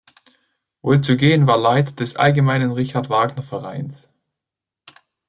[0.81, 4.09] Wolzogen war Leiter des "Allgemeinen Richard Wagner Vereins".